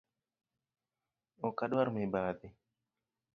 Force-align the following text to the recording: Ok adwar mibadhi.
Ok 1.47 1.57
adwar 1.65 1.87
mibadhi. 1.95 2.47